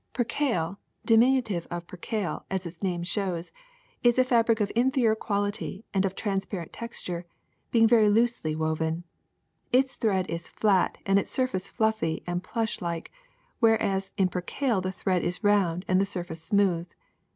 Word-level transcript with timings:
*^ 0.09 0.13
Percale, 0.13 0.79
diminutive 1.05 1.67
of 1.69 1.85
percale, 1.85 2.43
as 2.49 2.65
its 2.65 2.81
name 2.81 3.03
shows, 3.03 3.51
is 4.01 4.17
a 4.17 4.23
fabric 4.23 4.59
of 4.59 4.71
inferior 4.75 5.13
quality 5.13 5.85
and 5.93 6.05
of 6.05 6.15
trans 6.15 6.47
parent 6.47 6.73
texture, 6.73 7.27
being 7.69 7.87
very 7.87 8.09
loosely 8.09 8.55
woven. 8.55 9.03
Its 9.71 9.93
thread 9.93 10.27
is 10.27 10.47
flat 10.47 10.97
and 11.05 11.19
its 11.19 11.29
surface 11.29 11.69
fluffy 11.69 12.23
and 12.25 12.43
plush 12.43 12.81
like, 12.81 13.11
whereas 13.59 14.11
in 14.17 14.27
percale 14.27 14.81
the 14.81 14.91
thread 14.91 15.21
is 15.21 15.43
round 15.43 15.85
and 15.87 16.01
the 16.01 16.05
sur 16.07 16.23
face 16.23 16.41
smooth. 16.41 16.87